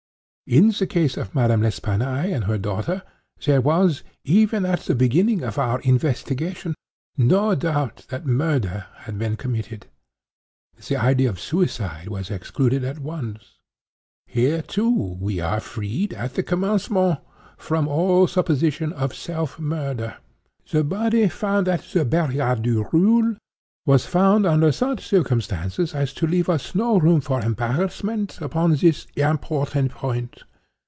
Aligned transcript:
"In 0.51 0.71
the 0.71 0.85
case 0.85 1.15
of 1.15 1.33
Madame 1.33 1.61
L'Espanaye 1.63 2.33
and 2.33 2.43
her 2.43 2.57
daughter 2.57 3.03
there 3.45 3.61
was, 3.61 4.03
even 4.25 4.65
at 4.65 4.81
the 4.81 4.93
beginning 4.93 5.43
of 5.43 5.57
our 5.57 5.79
investigation, 5.79 6.75
no 7.15 7.55
doubt 7.55 8.05
that 8.09 8.25
murder 8.25 8.85
had 8.97 9.17
been 9.17 9.37
committed. 9.37 9.87
The 10.89 10.97
idea 10.97 11.29
of 11.29 11.39
suicide 11.39 12.09
was 12.09 12.29
excluded 12.29 12.83
at 12.83 12.99
once. 12.99 13.59
Here, 14.27 14.61
too, 14.61 15.15
we 15.21 15.39
are 15.39 15.61
freed, 15.61 16.11
at 16.13 16.33
the 16.33 16.43
commencement, 16.43 17.19
from 17.57 17.87
all 17.87 18.27
supposition 18.27 18.91
of 18.91 19.15
self 19.15 19.57
murder. 19.57 20.17
The 20.69 20.83
body 20.83 21.29
found 21.29 21.69
at 21.69 21.83
the 21.93 22.03
Barrière 22.03 22.61
du 22.61 22.83
Roule, 22.91 23.37
was 23.83 24.05
found 24.05 24.45
under 24.45 24.71
such 24.71 25.03
circumstances 25.07 25.95
as 25.95 26.13
to 26.13 26.27
leave 26.27 26.47
us 26.47 26.75
no 26.75 26.99
room 26.99 27.19
for 27.19 27.41
embarrassment 27.41 28.39
upon 28.39 28.75
this 28.75 29.07
important 29.17 29.89
point. 29.91 30.43